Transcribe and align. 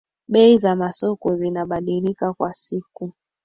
bei 0.27 0.57
za 0.57 0.75
masoko 0.75 1.35
zinabadilika 1.35 2.33
kwa 2.33 2.53
siku 2.53 3.13